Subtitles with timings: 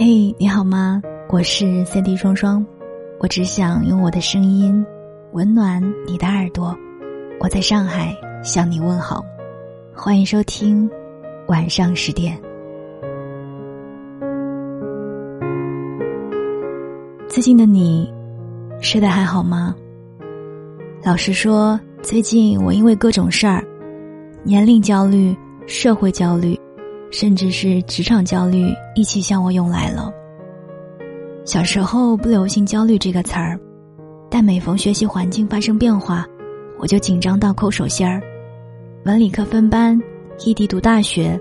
[0.00, 1.02] 嘿，你好吗？
[1.28, 2.64] 我是三 D 双双，
[3.18, 4.86] 我只想用我的声音
[5.32, 6.72] 温暖你的耳朵。
[7.40, 9.24] 我在上海向你问好，
[9.92, 10.88] 欢迎收听
[11.48, 12.40] 晚上十点。
[17.28, 18.08] 最近的你
[18.80, 19.74] 睡得还好吗？
[21.02, 23.64] 老实说，最近我因为各种事儿，
[24.44, 26.56] 年龄焦虑、社会焦虑。
[27.10, 30.12] 甚至是职场焦虑一起向我涌来了。
[31.44, 33.58] 小时候不流行“焦虑”这个词儿，
[34.30, 36.26] 但每逢学习环境发生变化，
[36.78, 38.22] 我就紧张到抠手心儿。
[39.04, 39.98] 文理科分班，
[40.44, 41.40] 异地读大学，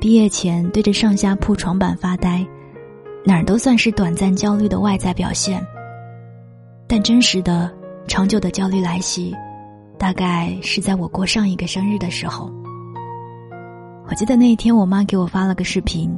[0.00, 2.46] 毕业前对着上下铺床板发呆，
[3.24, 5.60] 哪儿都算是短暂焦虑的外在表现。
[6.86, 7.72] 但真实的、
[8.06, 9.34] 长久的焦虑来袭，
[9.98, 12.48] 大概是在我过上一个生日的时候。
[14.12, 16.14] 我记得那一天，我妈给我发了个视频。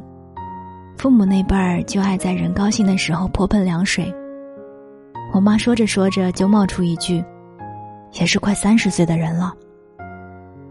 [0.97, 4.13] 父母那辈儿就爱在人高兴的时候泼盆凉水。
[5.33, 7.23] 我妈说着说着就冒出一句
[8.19, 9.53] ：“也是快三十岁的人了。”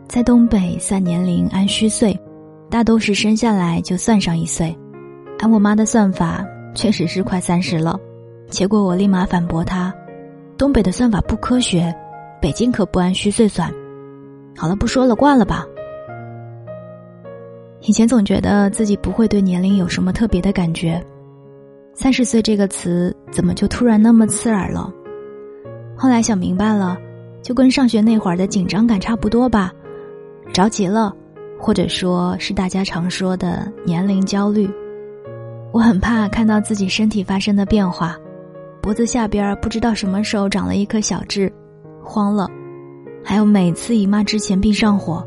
[0.07, 2.15] 在东北算年龄按虚岁，
[2.69, 4.77] 大都是生下来就算上一岁。
[5.39, 6.45] 按我妈的算法，
[6.75, 7.99] 确实是快三十了。
[8.51, 9.91] 结果我立马反驳她
[10.59, 11.91] ：“东北的算法不科学，
[12.39, 13.73] 北京可不按虚岁算。”
[14.59, 15.65] 好了，不说了，挂了吧。
[17.87, 21.05] 以前总觉得自己不会对年龄有什么特别的感觉，
[21.93, 24.91] 三十岁这个词怎么就突然那么刺耳了？
[25.95, 26.97] 后来想明白了，
[27.43, 29.71] 就跟上学那会儿的紧张感差不多吧，
[30.51, 31.15] 着急了，
[31.59, 34.67] 或者说是大家常说的年龄焦虑。
[35.71, 38.17] 我很怕看到自己身体发生的变化，
[38.81, 41.53] 脖子下边不知道什么时候长了一颗小痣，
[42.03, 42.47] 慌了；
[43.23, 45.23] 还有每次姨妈之前必上火。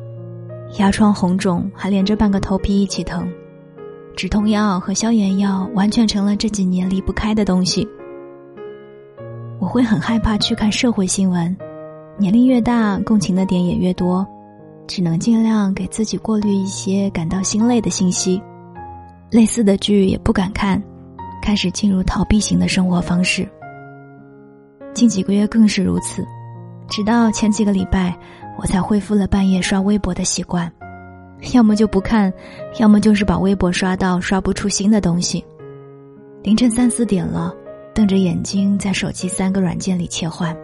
[0.77, 3.27] 牙疮红肿，还连着半个头皮一起疼，
[4.15, 7.87] 止痛药和消炎药完全成了这几年离不开的东西。
[9.59, 11.55] 我会很害怕去看社会新闻，
[12.17, 14.27] 年龄越大，共情的点也越多，
[14.85, 18.41] 只能尽量给自己过滤一些感到心累的信息。
[19.31, 20.81] 类似的剧也不敢看，
[21.41, 23.47] 开始进入逃避型的生活方式。
[24.93, 26.25] 近几个月更是如此，
[26.89, 28.17] 直到前几个礼拜。
[28.59, 30.67] 我才恢复了半夜刷微博的习惯，
[31.53, 32.33] 要么就不看，
[32.79, 35.45] 要么就是把微博刷到刷不出新的东西。
[36.41, 37.53] 凌晨三四点了，
[37.93, 40.57] 瞪着眼睛在手机三个软件里切换。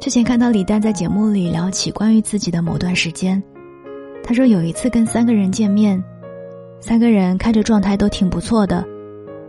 [0.00, 3.40] 之前看到李诞在节目里聊起关于自己的某段时间，
[4.24, 6.02] 他说有一次跟三个人见面，
[6.80, 8.84] 三个人看着状态都挺不错的，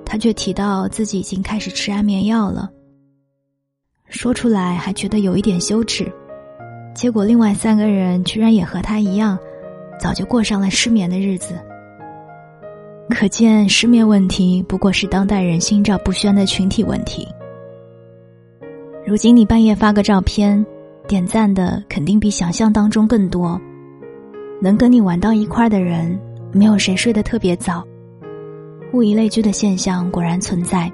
[0.05, 2.69] 他却提到自己已经开始吃安眠药了。
[4.13, 6.09] 说出来还觉得有一点羞耻。
[6.94, 9.38] 结果，另外三个人居然也和他一样，
[10.00, 11.56] 早就过上了失眠的日子。
[13.09, 17.28] 可见，失眠问题不过是当代人心照不宣的群体问题。
[19.03, 20.63] 如今，你半夜发个照片，
[21.07, 23.59] 点赞的肯定比想象当中更多。
[24.62, 26.18] 能跟你玩到一块儿的人，
[26.51, 27.84] 没有谁睡得特别早。
[28.94, 30.90] 物以类聚的现象果然存在。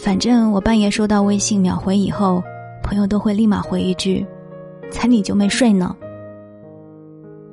[0.00, 2.42] 反正我半夜收到微信秒回以后。
[2.86, 4.26] 朋友都会立马回一句
[4.92, 5.96] ：“猜你就没睡呢。”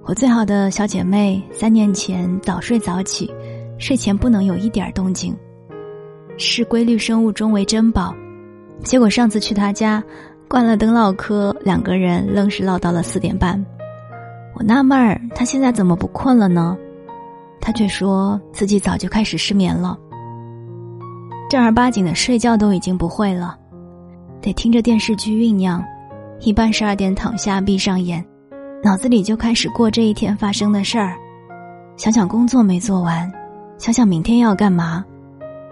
[0.04, 3.34] 我最好的小姐妹三年前早睡早起，
[3.78, 5.34] 睡前不能有一点动静，
[6.38, 8.14] 视规律生物钟为珍宝。
[8.84, 10.04] 结果上次去她家，
[10.50, 13.66] 关了灯唠嗑，两个人愣是唠到了四点半。
[14.54, 16.78] 我纳闷儿，她现在怎么不困了呢？
[17.62, 19.98] 她却说自己早就开始失眠了，
[21.52, 23.58] 正儿八经的睡觉都已经不会了。
[24.42, 25.84] 得听着电视剧酝酿，
[26.40, 28.26] 一般十二点躺下，闭上眼，
[28.82, 31.14] 脑子里就开始过这一天发生的事儿，
[31.98, 33.30] 想想工作没做完，
[33.78, 35.04] 想想明天要干嘛，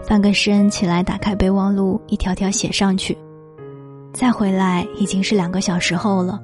[0.04, 3.18] 翻个身起来，打开备忘录，一条条写上去，
[4.12, 6.38] 再回来已经是两个小时后了，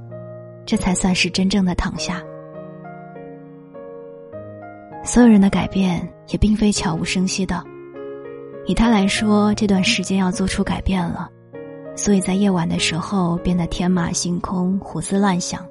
[0.65, 2.23] 这才算是真正的躺下。
[5.03, 7.61] 所有人的改变也并非悄无声息的，
[8.67, 11.29] 以他来说，这段时间要做出改变了。
[11.95, 15.65] 所以在夜晚的时候变得天马行空、胡思乱想，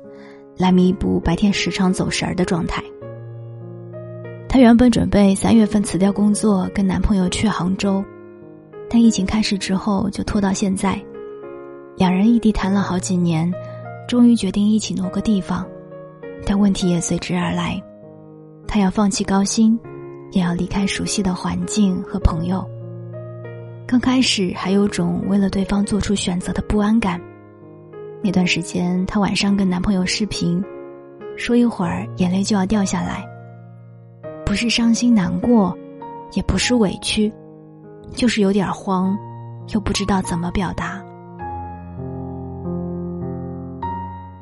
[0.57, 2.83] 来弥补白天时常走神儿的状态。
[4.49, 8.03] 她原本准备三月份辞掉工作，跟男朋友去杭州，
[8.89, 10.99] 但疫情开始之后就拖到现在。
[11.97, 13.53] 两人异地谈了好几年，
[14.09, 15.67] 终于决定一起挪个地方，
[16.47, 17.83] 但问题也随之而来。
[18.67, 19.79] 她要放弃高薪，
[20.33, 22.67] 也要离开熟悉的环境和朋友。
[23.87, 27.21] 刚开始还有种为了对方做出选择的不安感。
[28.23, 30.63] 那段时间，她晚上跟男朋友视频，
[31.37, 33.25] 说一会儿眼泪就要掉下来。
[34.45, 35.77] 不是伤心难过，
[36.33, 37.33] 也不是委屈，
[38.13, 39.17] 就是有点慌，
[39.75, 41.03] 又不知道怎么表达。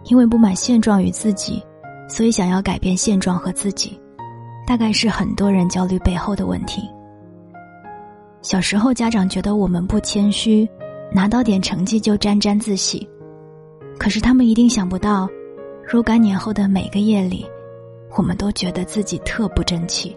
[0.04, 1.62] 因为不满现状与自己，
[2.08, 4.00] 所以想要改变现状和自己，
[4.66, 6.88] 大概是很多人焦虑背后的问题。
[8.42, 10.68] 小时候，家长觉得我们不谦虚，
[11.12, 13.08] 拿到点成绩就沾沾自喜，
[13.98, 15.28] 可是他们一定想不到，
[15.88, 17.46] 若干年后的每个夜里，
[18.16, 20.16] 我们都觉得自己特不争气，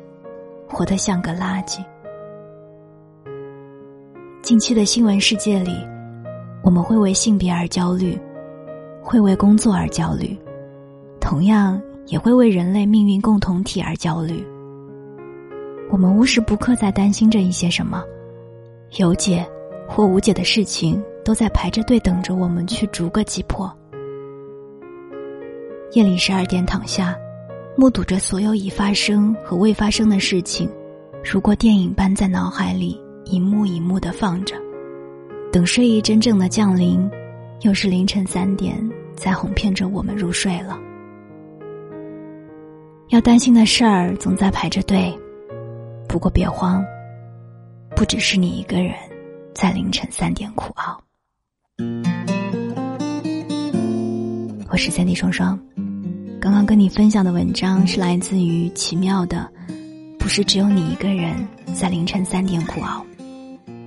[0.67, 1.79] 活得像个垃圾。
[4.41, 5.71] 近期的新闻世界里，
[6.63, 8.19] 我们会为性别而焦虑。
[9.07, 10.35] 会为工作而焦虑，
[11.21, 14.43] 同样也会为人类命运共同体而焦虑。
[15.91, 18.03] 我们无时不刻在担心着一些什么，
[18.91, 19.45] 有解
[19.87, 23.71] 或无解的事情都在排着队等着我们去逐个击破。
[25.93, 27.15] 夜里十二点躺下，
[27.75, 30.69] 目睹着所有已发生和未发生的事情，
[31.23, 34.55] 如过电影般在脑海里一幕一幕的放着，
[35.51, 37.09] 等睡意真正的降临。
[37.61, 38.77] 又是凌晨三点，
[39.15, 40.77] 在哄骗着我们入睡了。
[43.09, 45.17] 要担心的事儿总在排着队，
[46.07, 46.83] 不过别慌，
[47.95, 48.93] 不只是你一个人
[49.53, 51.01] 在凌晨三点苦熬。
[54.69, 55.57] 我是三弟双双，
[56.41, 59.49] 刚刚跟你分享的文章是来自于奇妙的，
[60.19, 63.05] 不是只有你一个人在凌晨三点苦熬，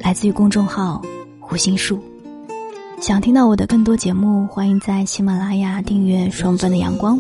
[0.01, 1.03] 来自于公众号
[1.39, 2.03] 胡心树。
[3.03, 7.19] 想听到我的更多节目，欢迎在喜马拉雅订阅《双份的阳光》。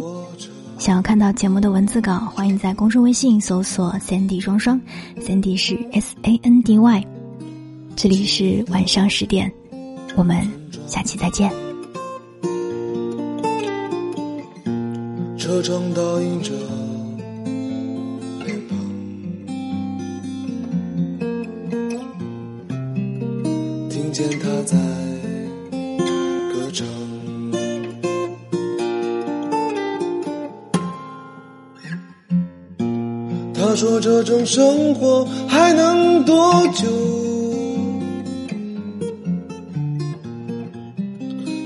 [0.78, 4.80] 想要看到节目的文字稿，欢迎在公众微信搜索 “Sandy 双双
[5.20, 7.04] ”，Sandy 是 S A N D Y。
[7.96, 9.52] 这里是晚上十点，
[10.14, 10.40] 我们
[10.86, 11.50] 下期再见。
[15.36, 16.52] 车窗倒映着，
[23.90, 24.87] 听见他在。
[33.78, 36.84] 说：“这种生活还能多久？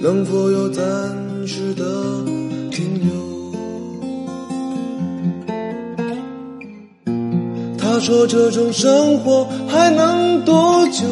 [0.02, 0.84] 能否有暂
[1.46, 1.82] 时的
[2.70, 3.10] 停留？”
[7.80, 11.06] 他说：“这种生活还能多久？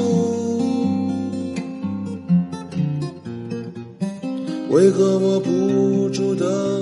[4.69, 6.81] 为何我不住的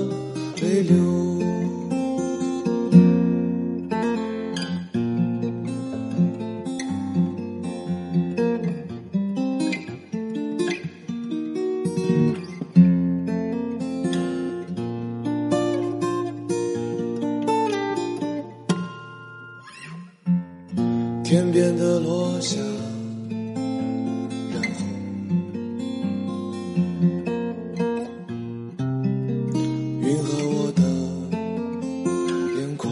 [0.61, 0.97] 泪流？”
[21.29, 22.57] 天边的落下，
[24.49, 24.87] 染红
[30.01, 30.81] 云和我的
[32.59, 32.91] 眼眶。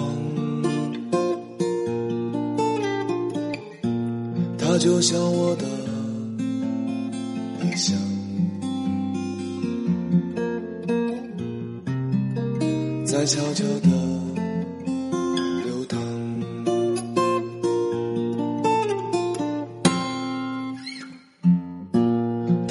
[4.60, 5.66] 它就像我的
[7.60, 7.98] 理想，
[13.04, 13.97] 在悄悄的。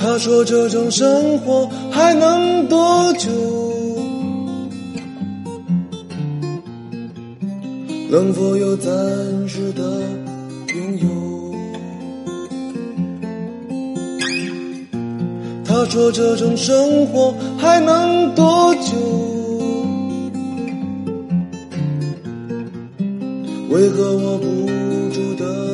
[0.07, 3.29] 他说：“这种生活还能多久？
[8.09, 8.95] 能否有暂
[9.49, 9.83] 时的
[10.77, 11.09] 拥有？”
[15.67, 18.93] 他说：“这种生活还能多久？
[23.71, 24.47] 为何我不
[25.13, 25.67] 住的？”